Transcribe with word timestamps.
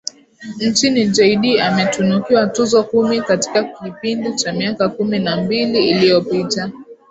nchini 0.59 1.07
Jay 1.07 1.35
Dee 1.35 1.61
ametunukiwa 1.61 2.47
tuzo 2.47 2.83
kumi 2.83 3.21
katika 3.21 3.63
kipindi 3.63 4.35
cha 4.35 4.53
miaka 4.53 4.89
kumi 4.89 5.19
na 5.19 5.43
mbili 5.43 5.89
iliyopita 5.89 6.71